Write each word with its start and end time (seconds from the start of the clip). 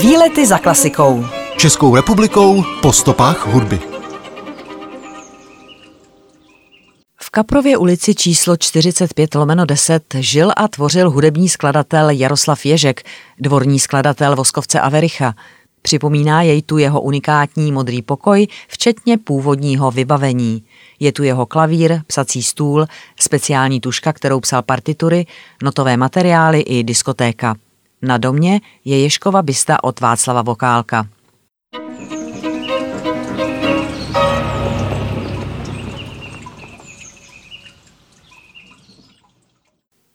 Výlety 0.00 0.46
za 0.46 0.58
klasikou. 0.58 1.24
Českou 1.56 1.96
republikou 1.96 2.64
po 2.82 2.92
stopách 2.92 3.46
hudby. 3.46 3.80
V 7.16 7.30
Kaprově 7.30 7.76
ulici 7.76 8.14
číslo 8.14 8.56
45 8.56 9.34
lomeno 9.34 9.64
10 9.64 10.02
žil 10.18 10.52
a 10.56 10.68
tvořil 10.68 11.10
hudební 11.10 11.48
skladatel 11.48 12.10
Jaroslav 12.10 12.66
Ježek, 12.66 13.02
dvorní 13.40 13.80
skladatel 13.80 14.36
Voskovce 14.36 14.80
Avericha. 14.80 15.34
Připomíná 15.82 16.42
jej 16.42 16.62
tu 16.62 16.78
jeho 16.78 17.00
unikátní 17.00 17.72
modrý 17.72 18.02
pokoj, 18.02 18.46
včetně 18.68 19.18
původního 19.18 19.90
vybavení. 19.90 20.64
Je 21.00 21.12
tu 21.12 21.22
jeho 21.22 21.46
klavír, 21.46 22.00
psací 22.06 22.42
stůl, 22.42 22.86
speciální 23.20 23.80
tuška, 23.80 24.12
kterou 24.12 24.40
psal 24.40 24.62
partitury, 24.62 25.26
notové 25.62 25.96
materiály 25.96 26.60
i 26.60 26.82
diskotéka. 26.82 27.54
Na 28.06 28.18
domě 28.18 28.60
je 28.84 29.02
Ješkova 29.02 29.42
bysta 29.42 29.84
od 29.84 30.00
Václava 30.00 30.42
Vokálka. 30.42 31.06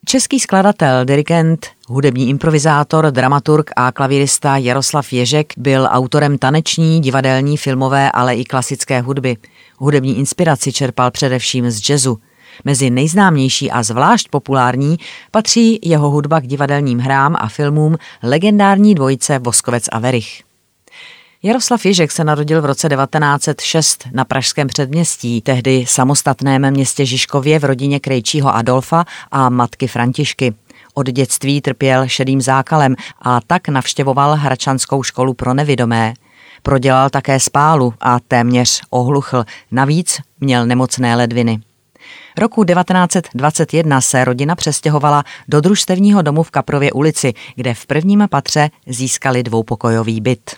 Český 0.05 0.39
skladatel, 0.39 1.05
dirigent, 1.05 1.67
hudební 1.88 2.30
improvizátor, 2.30 3.11
dramaturg 3.11 3.71
a 3.75 3.91
klavírista 3.91 4.58
Jaroslav 4.58 5.13
Ježek 5.13 5.53
byl 5.58 5.88
autorem 5.91 6.38
taneční, 6.38 7.02
divadelní, 7.02 7.58
filmové, 7.58 8.11
ale 8.11 8.35
i 8.35 8.44
klasické 8.45 9.02
hudby. 9.02 9.38
Hudební 9.77 10.17
inspiraci 10.17 10.73
čerpal 10.73 11.11
především 11.11 11.71
z 11.71 11.89
jazzu. 11.89 12.19
Mezi 12.65 12.89
nejznámější 12.89 13.71
a 13.71 13.83
zvlášť 13.83 14.29
populární 14.29 14.97
patří 15.31 15.79
jeho 15.83 16.09
hudba 16.09 16.39
k 16.39 16.47
divadelním 16.47 16.99
hrám 16.99 17.35
a 17.39 17.47
filmům 17.47 17.97
legendární 18.23 18.95
dvojice 18.95 19.39
Voskovec 19.39 19.89
a 19.91 19.99
Verich. 19.99 20.43
Jaroslav 21.43 21.85
Ježek 21.85 22.11
se 22.11 22.23
narodil 22.23 22.61
v 22.61 22.66
roce 22.66 22.89
1906 22.89 24.07
na 24.11 24.25
Pražském 24.25 24.67
předměstí, 24.67 25.41
tehdy 25.41 25.85
samostatném 25.88 26.71
městě 26.71 27.05
Žižkově 27.05 27.59
v 27.59 27.63
rodině 27.63 27.99
krejčího 27.99 28.55
Adolfa 28.55 29.05
a 29.31 29.49
matky 29.49 29.88
Františky. 29.88 30.53
Od 30.94 31.07
dětství 31.07 31.61
trpěl 31.61 32.07
šedým 32.07 32.41
zákalem 32.41 32.95
a 33.21 33.41
tak 33.47 33.67
navštěvoval 33.67 34.35
Hračanskou 34.35 35.03
školu 35.03 35.33
pro 35.33 35.53
nevidomé. 35.53 36.13
Prodělal 36.63 37.09
také 37.09 37.39
spálu 37.39 37.94
a 38.01 38.19
téměř 38.19 38.81
ohluchl, 38.89 39.45
navíc 39.71 40.17
měl 40.39 40.66
nemocné 40.66 41.16
ledviny. 41.16 41.59
Roku 42.38 42.63
1921 42.63 44.02
se 44.02 44.25
rodina 44.25 44.55
přestěhovala 44.55 45.23
do 45.47 45.61
družstevního 45.61 46.21
domu 46.21 46.43
v 46.43 46.51
Kaprově 46.51 46.91
ulici, 46.91 47.33
kde 47.55 47.73
v 47.73 47.85
prvním 47.85 48.27
patře 48.29 48.69
získali 48.88 49.43
dvoupokojový 49.43 50.21
byt. 50.21 50.51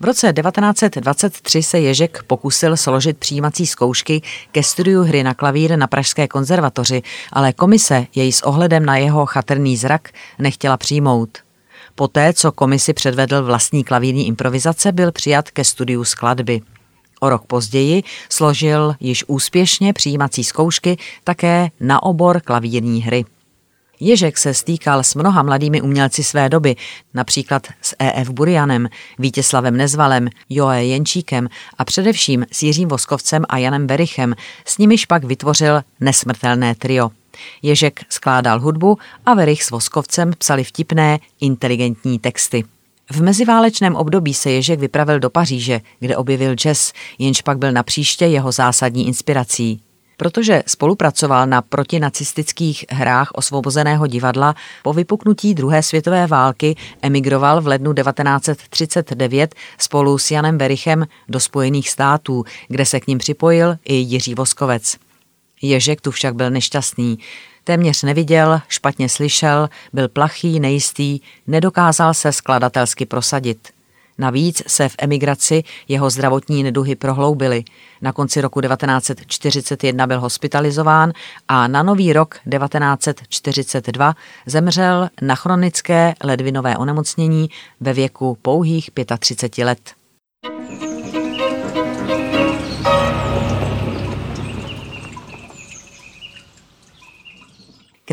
V 0.00 0.04
roce 0.04 0.32
1923 0.32 1.62
se 1.62 1.80
Ježek 1.80 2.22
pokusil 2.26 2.76
složit 2.76 3.18
přijímací 3.18 3.66
zkoušky 3.66 4.22
ke 4.52 4.62
studiu 4.62 5.02
hry 5.02 5.22
na 5.22 5.34
klavír 5.34 5.78
na 5.78 5.86
Pražské 5.86 6.28
konzervatoři, 6.28 7.02
ale 7.32 7.52
komise 7.52 8.06
jej 8.14 8.32
s 8.32 8.42
ohledem 8.42 8.86
na 8.86 8.96
jeho 8.96 9.26
chatrný 9.26 9.76
zrak 9.76 10.08
nechtěla 10.38 10.76
přijmout. 10.76 11.38
Poté, 11.94 12.32
co 12.32 12.52
komisi 12.52 12.92
předvedl 12.92 13.44
vlastní 13.44 13.84
klavírní 13.84 14.26
improvizace, 14.26 14.92
byl 14.92 15.12
přijat 15.12 15.50
ke 15.50 15.64
studiu 15.64 16.04
skladby. 16.04 16.60
O 17.24 17.28
rok 17.28 17.46
později 17.46 18.02
složil 18.28 18.94
již 19.00 19.24
úspěšně 19.26 19.92
přijímací 19.92 20.44
zkoušky 20.44 20.96
také 21.24 21.68
na 21.80 22.02
obor 22.02 22.40
klavírní 22.40 23.02
hry. 23.02 23.24
Ježek 24.00 24.38
se 24.38 24.54
stýkal 24.54 25.02
s 25.02 25.14
mnoha 25.14 25.42
mladými 25.42 25.82
umělci 25.82 26.24
své 26.24 26.48
doby, 26.48 26.76
například 27.14 27.66
s 27.82 27.96
E.F. 27.98 28.30
Burianem, 28.30 28.88
Vítěslavem 29.18 29.76
Nezvalem, 29.76 30.28
Joe 30.50 30.84
Jenčíkem 30.84 31.48
a 31.78 31.84
především 31.84 32.46
s 32.52 32.62
Jiřím 32.62 32.88
Voskovcem 32.88 33.44
a 33.48 33.58
Janem 33.58 33.86
Berichem, 33.86 34.34
s 34.64 34.78
nimiž 34.78 35.06
pak 35.06 35.24
vytvořil 35.24 35.82
nesmrtelné 36.00 36.74
trio. 36.74 37.10
Ježek 37.62 38.00
skládal 38.08 38.60
hudbu 38.60 38.98
a 39.26 39.34
Verich 39.34 39.62
s 39.62 39.70
Voskovcem 39.70 40.32
psali 40.38 40.64
vtipné, 40.64 41.18
inteligentní 41.40 42.18
texty. 42.18 42.64
V 43.10 43.22
meziválečném 43.22 43.96
období 43.96 44.34
se 44.34 44.50
Ježek 44.50 44.80
vypravil 44.80 45.20
do 45.20 45.30
Paříže, 45.30 45.80
kde 46.00 46.16
objevil 46.16 46.54
jazz, 46.54 46.92
jenž 47.18 47.42
pak 47.42 47.58
byl 47.58 47.72
na 47.72 47.82
příště 47.82 48.26
jeho 48.26 48.52
zásadní 48.52 49.06
inspirací. 49.06 49.80
Protože 50.16 50.62
spolupracoval 50.66 51.46
na 51.46 51.62
protinacistických 51.62 52.84
hrách 52.90 53.30
osvobozeného 53.34 54.06
divadla, 54.06 54.54
po 54.82 54.92
vypuknutí 54.92 55.54
druhé 55.54 55.82
světové 55.82 56.26
války 56.26 56.76
emigroval 57.02 57.60
v 57.60 57.66
lednu 57.66 57.94
1939 57.94 59.54
spolu 59.78 60.18
s 60.18 60.30
Janem 60.30 60.58
Berichem 60.58 61.06
do 61.28 61.40
Spojených 61.40 61.90
států, 61.90 62.44
kde 62.68 62.86
se 62.86 63.00
k 63.00 63.06
ním 63.06 63.18
připojil 63.18 63.76
i 63.84 63.94
Jiří 63.94 64.34
Voskovec. 64.34 64.96
Ježek 65.62 66.00
tu 66.00 66.10
však 66.10 66.34
byl 66.34 66.50
nešťastný. 66.50 67.18
Téměř 67.64 68.02
neviděl, 68.02 68.60
špatně 68.68 69.08
slyšel, 69.08 69.68
byl 69.92 70.08
plachý, 70.08 70.60
nejistý, 70.60 71.20
nedokázal 71.46 72.14
se 72.14 72.32
skladatelsky 72.32 73.06
prosadit. 73.06 73.68
Navíc 74.18 74.62
se 74.66 74.88
v 74.88 74.94
emigraci 74.98 75.62
jeho 75.88 76.10
zdravotní 76.10 76.62
neduhy 76.62 76.96
prohloubily. 76.96 77.64
Na 78.02 78.12
konci 78.12 78.40
roku 78.40 78.60
1941 78.60 80.06
byl 80.06 80.20
hospitalizován 80.20 81.12
a 81.48 81.68
na 81.68 81.82
nový 81.82 82.12
rok 82.12 82.38
1942 82.50 84.14
zemřel 84.46 85.08
na 85.22 85.34
chronické 85.34 86.14
ledvinové 86.24 86.76
onemocnění 86.76 87.50
ve 87.80 87.92
věku 87.92 88.38
pouhých 88.42 88.90
35 89.18 89.64
let. 89.64 90.03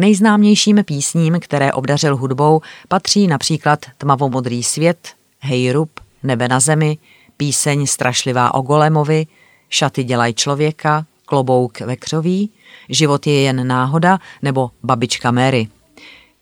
Nejznámějším 0.01 0.83
písním, 0.83 1.39
které 1.39 1.73
obdařil 1.73 2.17
hudbou, 2.17 2.61
patří 2.87 3.27
například 3.27 3.79
Tmavomodrý 3.97 4.63
svět, 4.63 5.09
Hejrub, 5.39 5.99
Nebe 6.23 6.47
na 6.47 6.59
zemi, 6.59 6.97
píseň 7.37 7.87
Strašlivá 7.87 8.53
o 8.53 8.61
Golemovi, 8.61 9.27
Šaty 9.69 10.03
dělají 10.03 10.33
člověka, 10.33 11.05
Klobouk 11.25 11.79
ve 11.79 11.95
křoví, 11.95 12.49
Život 12.89 13.27
je 13.27 13.41
jen 13.41 13.67
náhoda 13.67 14.19
nebo 14.41 14.71
Babička 14.83 15.31
Mary. 15.31 15.67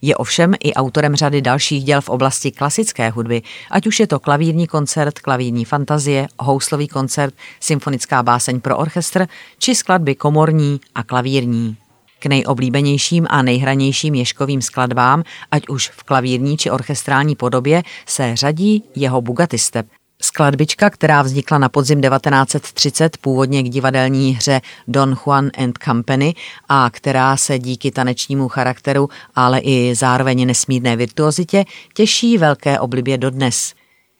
Je 0.01 0.15
ovšem 0.15 0.53
i 0.63 0.73
autorem 0.73 1.15
řady 1.15 1.41
dalších 1.41 1.83
děl 1.83 2.01
v 2.01 2.09
oblasti 2.09 2.51
klasické 2.51 3.09
hudby, 3.09 3.41
ať 3.71 3.87
už 3.87 3.99
je 3.99 4.07
to 4.07 4.19
klavírní 4.19 4.67
koncert, 4.67 5.19
klavírní 5.19 5.65
fantazie, 5.65 6.27
houslový 6.39 6.87
koncert, 6.87 7.33
symfonická 7.59 8.23
báseň 8.23 8.61
pro 8.61 8.77
orchestr 8.77 9.27
či 9.57 9.75
skladby 9.75 10.15
komorní 10.15 10.79
a 10.95 11.03
klavírní. 11.03 11.77
K 12.19 12.25
nejoblíbenějším 12.25 13.27
a 13.29 13.41
nejhranějším 13.41 14.15
Ješkovým 14.15 14.61
skladbám, 14.61 15.23
ať 15.51 15.67
už 15.67 15.89
v 15.89 16.03
klavírní 16.03 16.57
či 16.57 16.71
orchestrální 16.71 17.35
podobě, 17.35 17.83
se 18.05 18.35
řadí 18.35 18.83
jeho 18.95 19.21
Bugatti 19.21 19.57
Step. 19.57 19.87
Skladbička, 20.21 20.89
která 20.89 21.21
vznikla 21.21 21.57
na 21.57 21.69
podzim 21.69 22.01
1930 22.01 23.17
původně 23.17 23.63
k 23.63 23.69
divadelní 23.69 24.35
hře 24.35 24.61
Don 24.87 25.15
Juan 25.25 25.49
and 25.57 25.77
Company 25.83 26.35
a 26.69 26.89
která 26.89 27.37
se 27.37 27.59
díky 27.59 27.91
tanečnímu 27.91 28.47
charakteru, 28.47 29.09
ale 29.35 29.59
i 29.59 29.95
zároveň 29.95 30.47
nesmírné 30.47 30.95
virtuozitě 30.95 31.65
těší 31.93 32.37
velké 32.37 32.79
oblibě 32.79 33.17
dodnes. 33.17 33.73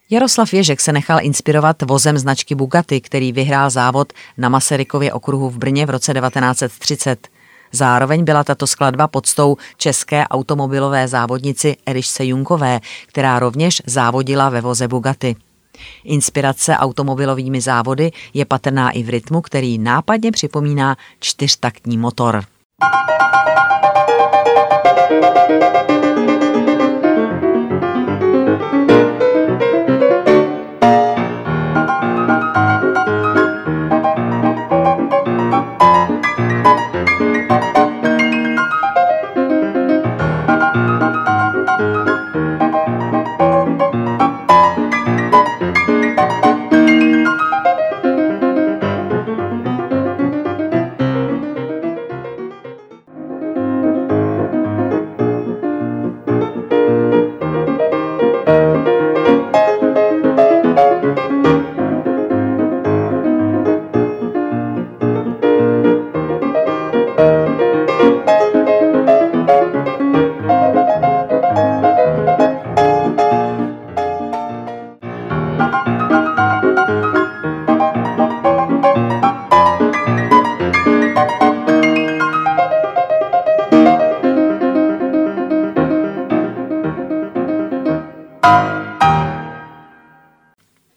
Jaroslav 0.09 0.53
Ježek 0.53 0.81
se 0.81 0.91
nechal 0.91 1.19
inspirovat 1.21 1.81
vozem 1.81 2.17
značky 2.17 2.55
Bugatti, 2.55 3.01
který 3.01 3.31
vyhrál 3.31 3.69
závod 3.69 4.13
na 4.37 4.49
Masarykově 4.49 5.13
okruhu 5.13 5.49
v 5.49 5.57
Brně 5.57 5.85
v 5.85 5.89
roce 5.89 6.13
1930. 6.13 7.27
Zároveň 7.71 8.23
byla 8.23 8.43
tato 8.43 8.67
skladba 8.67 9.07
podstou 9.07 9.57
české 9.77 10.27
automobilové 10.27 11.07
závodnici 11.07 11.75
Erišce 11.85 12.25
Junkové, 12.25 12.79
která 13.07 13.39
rovněž 13.39 13.81
závodila 13.85 14.49
ve 14.49 14.61
voze 14.61 14.87
Bugatti. 14.87 15.35
Inspirace 16.03 16.77
automobilovými 16.77 17.61
závody 17.61 18.11
je 18.33 18.45
patrná 18.45 18.91
i 18.91 19.03
v 19.03 19.09
rytmu, 19.09 19.41
který 19.41 19.77
nápadně 19.77 20.31
připomíná 20.31 20.97
čtyřtaktní 21.19 21.97
motor. 21.97 22.43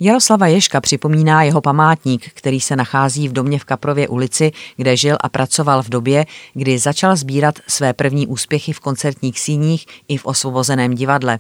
Jaroslava 0.04 0.46
Ješka 0.46 0.80
připomíná 0.80 1.42
jeho 1.42 1.60
památník, 1.60 2.30
který 2.34 2.60
se 2.60 2.76
nachází 2.76 3.28
v 3.28 3.32
domě 3.32 3.58
v 3.58 3.64
Kaprově 3.64 4.08
ulici, 4.08 4.52
kde 4.76 4.96
žil 4.96 5.16
a 5.20 5.28
pracoval 5.28 5.82
v 5.82 5.88
době, 5.88 6.26
kdy 6.54 6.78
začal 6.78 7.16
sbírat 7.16 7.58
své 7.66 7.92
první 7.92 8.26
úspěchy 8.26 8.72
v 8.72 8.80
koncertních 8.80 9.40
síních 9.40 9.86
i 10.08 10.16
v 10.16 10.26
osvobozeném 10.26 10.94
divadle. 10.94 11.38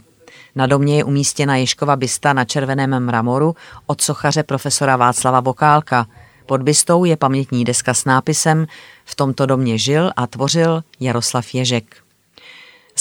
Na 0.54 0.66
domě 0.66 0.96
je 0.96 1.04
umístěna 1.04 1.56
Ješkova 1.56 1.96
bysta 1.96 2.32
na 2.32 2.44
červeném 2.44 3.04
mramoru 3.04 3.56
od 3.86 4.00
sochaře 4.00 4.42
profesora 4.42 4.96
Václava 4.96 5.40
Bokálka. 5.40 6.06
Pod 6.46 6.62
bystou 6.62 7.04
je 7.04 7.16
pamětní 7.16 7.64
deska 7.64 7.94
s 7.94 8.04
nápisem 8.04 8.66
V 9.04 9.14
tomto 9.14 9.46
domě 9.46 9.78
žil 9.78 10.10
a 10.16 10.26
tvořil 10.26 10.82
Jaroslav 11.00 11.54
Ježek. 11.54 11.96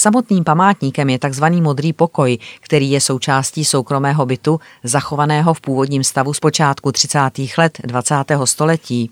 Samotným 0.02 0.44
památníkem 0.44 1.10
je 1.10 1.18
tzv. 1.18 1.44
modrý 1.44 1.92
pokoj, 1.92 2.38
který 2.60 2.90
je 2.90 3.00
součástí 3.00 3.64
soukromého 3.64 4.26
bytu, 4.26 4.60
zachovaného 4.84 5.54
v 5.54 5.60
původním 5.60 6.04
stavu 6.04 6.34
z 6.34 6.40
počátku 6.40 6.92
30. 6.92 7.18
let 7.58 7.78
20. 7.84 8.14
století. 8.44 9.10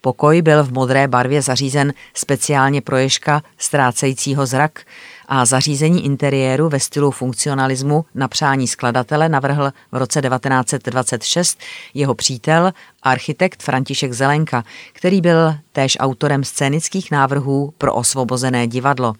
Pokoj 0.00 0.42
byl 0.42 0.64
v 0.64 0.72
modré 0.72 1.08
barvě 1.08 1.42
zařízen 1.42 1.92
speciálně 2.14 2.80
pro 2.80 2.96
ježka 2.96 3.42
ztrácejícího 3.58 4.46
zrak 4.46 4.80
a 5.28 5.44
zařízení 5.44 6.04
interiéru 6.04 6.68
ve 6.68 6.80
stylu 6.80 7.10
funkcionalismu 7.10 8.04
na 8.14 8.28
přání 8.28 8.68
skladatele 8.68 9.28
navrhl 9.28 9.72
v 9.92 9.96
roce 9.96 10.22
1926 10.22 11.58
jeho 11.94 12.14
přítel, 12.14 12.72
architekt 13.02 13.62
František 13.62 14.12
Zelenka, 14.12 14.64
který 14.92 15.20
byl 15.20 15.54
též 15.72 15.96
autorem 16.00 16.44
scénických 16.44 17.10
návrhů 17.10 17.72
pro 17.78 17.94
osvobozené 17.94 18.66
divadlo. 18.66 19.14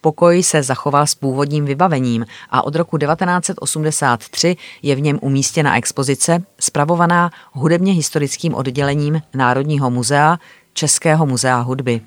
Pokoj 0.00 0.42
se 0.42 0.62
zachoval 0.62 1.06
s 1.06 1.14
původním 1.14 1.64
vybavením 1.64 2.26
a 2.50 2.64
od 2.64 2.76
roku 2.76 2.98
1983 2.98 4.56
je 4.82 4.94
v 4.94 5.00
něm 5.00 5.18
umístěna 5.22 5.76
expozice 5.76 6.42
spravovaná 6.60 7.30
hudebně 7.52 7.92
historickým 7.92 8.54
oddělením 8.54 9.22
Národního 9.34 9.90
muzea 9.90 10.38
Českého 10.72 11.26
muzea 11.26 11.60
hudby. 11.60 12.00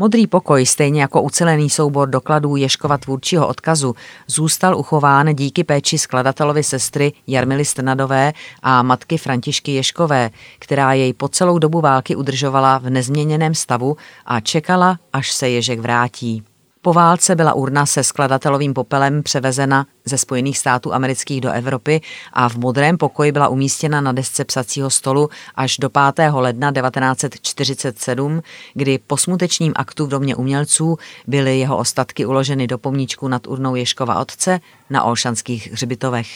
Modrý 0.00 0.26
pokoj, 0.26 0.66
stejně 0.66 1.00
jako 1.00 1.22
ucelený 1.22 1.70
soubor 1.70 2.08
dokladů 2.08 2.56
Ješkova 2.56 2.98
tvůrčího 2.98 3.48
odkazu, 3.48 3.94
zůstal 4.26 4.78
uchován 4.78 5.34
díky 5.34 5.64
péči 5.64 5.98
skladatelovi 5.98 6.62
sestry 6.62 7.12
Jarmily 7.26 7.64
Strnadové 7.64 8.32
a 8.62 8.82
matky 8.82 9.18
Františky 9.18 9.72
Ješkové, 9.72 10.30
která 10.58 10.92
jej 10.92 11.12
po 11.12 11.28
celou 11.28 11.58
dobu 11.58 11.80
války 11.80 12.16
udržovala 12.16 12.78
v 12.78 12.90
nezměněném 12.90 13.54
stavu 13.54 13.96
a 14.26 14.40
čekala, 14.40 14.98
až 15.12 15.32
se 15.32 15.48
Ježek 15.48 15.80
vrátí. 15.80 16.42
Po 16.82 16.92
válce 16.92 17.34
byla 17.34 17.52
urna 17.52 17.86
se 17.86 18.04
skladatelovým 18.04 18.74
popelem 18.74 19.22
převezena 19.22 19.86
ze 20.04 20.18
Spojených 20.18 20.58
států 20.58 20.94
amerických 20.94 21.40
do 21.40 21.50
Evropy 21.50 22.00
a 22.32 22.48
v 22.48 22.56
modrém 22.56 22.98
pokoji 22.98 23.32
byla 23.32 23.48
umístěna 23.48 24.00
na 24.00 24.12
desce 24.12 24.44
psacího 24.44 24.90
stolu 24.90 25.28
až 25.54 25.76
do 25.78 25.90
5. 25.90 26.30
ledna 26.32 26.72
1947, 26.72 28.42
kdy 28.74 28.98
po 29.06 29.16
smutečním 29.16 29.72
aktu 29.76 30.06
v 30.06 30.08
domě 30.08 30.36
umělců 30.36 30.98
byly 31.26 31.58
jeho 31.58 31.76
ostatky 31.76 32.26
uloženy 32.26 32.66
do 32.66 32.78
pomníčku 32.78 33.28
nad 33.28 33.46
urnou 33.46 33.74
Ješkova 33.74 34.20
otce 34.20 34.60
na 34.90 35.04
Olšanských 35.04 35.72
hřbitovech. 35.72 36.28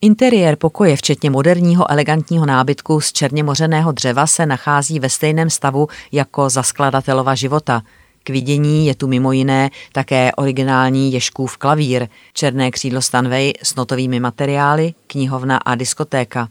Interiér 0.00 0.56
pokoje, 0.56 0.96
včetně 0.96 1.30
moderního 1.30 1.90
elegantního 1.90 2.46
nábytku 2.46 3.00
z 3.00 3.12
černě 3.12 3.42
mořeného 3.42 3.92
dřeva, 3.92 4.26
se 4.26 4.46
nachází 4.46 5.00
ve 5.00 5.08
stejném 5.08 5.50
stavu 5.50 5.88
jako 6.12 6.48
za 6.50 6.62
skladatelova 6.62 7.34
života– 7.34 7.82
k 8.24 8.30
vidění 8.30 8.86
je 8.86 8.94
tu 8.94 9.06
mimo 9.06 9.32
jiné 9.32 9.70
také 9.92 10.32
originální 10.36 11.12
Ješkův 11.12 11.56
klavír, 11.56 12.08
černé 12.32 12.70
křídlo 12.70 13.02
Stanway 13.02 13.52
s 13.62 13.74
notovými 13.74 14.20
materiály, 14.20 14.94
knihovna 15.06 15.56
a 15.56 15.74
diskotéka. 15.74 16.48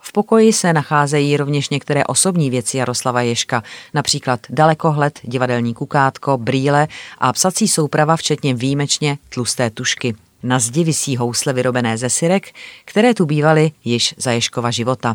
V 0.00 0.12
pokoji 0.12 0.52
se 0.52 0.72
nacházejí 0.72 1.36
rovněž 1.36 1.68
některé 1.68 2.04
osobní 2.04 2.50
věci 2.50 2.76
Jaroslava 2.76 3.22
Ješka, 3.22 3.62
například 3.94 4.40
dalekohled, 4.50 5.20
divadelní 5.22 5.74
kukátko, 5.74 6.38
brýle 6.38 6.88
a 7.18 7.32
psací 7.32 7.68
souprava, 7.68 8.16
včetně 8.16 8.54
výjimečně 8.54 9.18
tlusté 9.28 9.70
tušky. 9.70 10.14
Na 10.42 10.58
zdi 10.58 10.84
visí 10.84 11.16
housle 11.16 11.52
vyrobené 11.52 11.98
ze 11.98 12.10
syrek, 12.10 12.52
které 12.84 13.14
tu 13.14 13.26
bývaly 13.26 13.70
již 13.84 14.14
za 14.18 14.32
Ješkova 14.32 14.70
života. 14.70 15.14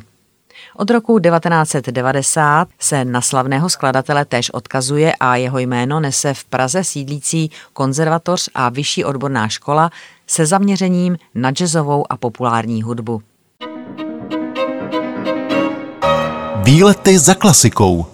Od 0.76 0.90
roku 0.90 1.20
1990 1.20 2.68
se 2.80 3.06
na 3.06 3.22
slavného 3.22 3.70
skladatele 3.70 4.26
též 4.26 4.50
odkazuje 4.50 5.14
a 5.20 5.36
jeho 5.36 5.60
jméno 5.60 6.00
nese 6.00 6.34
v 6.34 6.44
Praze 6.44 6.84
sídlící 6.84 7.52
konzervatoř 7.74 8.50
a 8.56 8.70
vyšší 8.70 9.06
odborná 9.06 9.48
škola 9.48 9.90
se 10.28 10.46
zaměřením 10.46 11.18
na 11.36 11.52
jazzovou 11.52 12.12
a 12.12 12.18
populární 12.18 12.84
hudbu. 12.84 13.22
Výlety 16.64 17.20
za 17.20 17.36
klasikou 17.36 18.06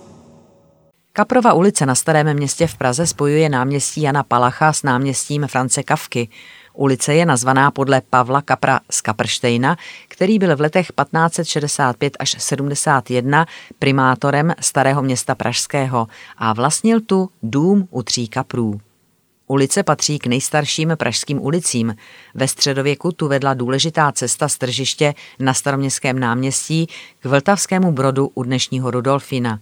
Kaprova 1.17 1.53
ulice 1.53 1.85
na 1.85 1.95
Starém 1.95 2.33
městě 2.33 2.67
v 2.67 2.75
Praze 2.75 3.07
spojuje 3.07 3.49
náměstí 3.49 4.01
Jana 4.01 4.23
Palacha 4.23 4.73
s 4.73 4.83
náměstím 4.83 5.47
France 5.47 5.83
Kavky. 5.83 6.29
Ulice 6.77 7.15
je 7.15 7.25
nazvaná 7.25 7.71
podle 7.71 8.01
Pavla 8.09 8.41
Kapra 8.41 8.79
z 8.91 9.01
Kaprštejna, 9.01 9.77
který 10.07 10.39
byl 10.39 10.55
v 10.55 10.61
letech 10.61 10.87
1565 10.87 12.17
až 12.19 12.35
71 12.37 13.45
primátorem 13.79 14.53
starého 14.59 15.01
města 15.01 15.35
Pražského 15.35 16.07
a 16.37 16.53
vlastnil 16.53 17.01
tu 17.01 17.29
dům 17.43 17.87
u 17.91 18.03
tří 18.03 18.27
kaprů. 18.27 18.79
Ulice 19.47 19.83
patří 19.83 20.19
k 20.19 20.27
nejstarším 20.27 20.93
pražským 20.97 21.41
ulicím. 21.41 21.95
Ve 22.33 22.47
středověku 22.47 23.11
tu 23.11 23.27
vedla 23.27 23.53
důležitá 23.53 24.11
cesta 24.11 24.47
z 24.47 24.57
tržiště 24.57 25.13
na 25.39 25.53
staroměstském 25.53 26.19
náměstí 26.19 26.87
k 27.19 27.25
Vltavskému 27.25 27.91
brodu 27.91 28.31
u 28.33 28.43
dnešního 28.43 28.91
Rudolfina. 28.91 29.59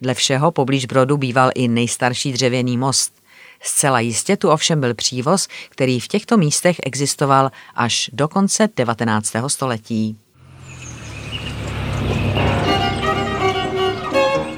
Dle 0.00 0.14
všeho 0.14 0.50
poblíž 0.50 0.86
brodu 0.86 1.16
býval 1.16 1.50
i 1.54 1.68
nejstarší 1.68 2.32
dřevěný 2.32 2.78
most. 2.78 3.23
Zcela 3.62 4.00
jistě 4.00 4.36
tu 4.36 4.50
ovšem 4.50 4.80
byl 4.80 4.94
přívoz, 4.94 5.48
který 5.68 6.00
v 6.00 6.08
těchto 6.08 6.36
místech 6.36 6.76
existoval 6.82 7.50
až 7.74 8.10
do 8.12 8.28
konce 8.28 8.68
19. 8.76 9.32
století. 9.46 10.16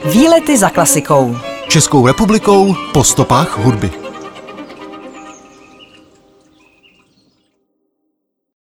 Výlety 0.04 0.58
za 0.58 0.70
klasikou. 0.70 1.36
Českou 1.68 2.06
republikou 2.06 2.74
po 2.92 3.04
stopách 3.04 3.58
hudby. 3.58 4.05